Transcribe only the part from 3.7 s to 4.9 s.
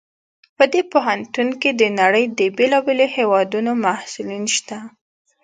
محصلین شته